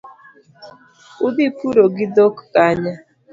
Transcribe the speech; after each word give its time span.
Udhi 1.25 1.45
puro 1.57 1.83
gi 1.95 2.05
dhok 2.15 2.35
kanye? 2.53 2.93